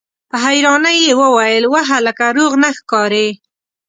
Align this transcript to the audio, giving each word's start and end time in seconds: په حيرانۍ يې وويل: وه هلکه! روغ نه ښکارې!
په 0.29 0.37
حيرانۍ 0.45 0.97
يې 1.07 1.13
وويل: 1.21 1.63
وه 1.73 1.81
هلکه! 1.91 2.27
روغ 2.37 2.51
نه 2.63 2.69
ښکارې! 2.77 3.27